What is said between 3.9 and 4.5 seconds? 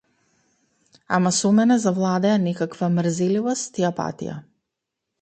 апатија.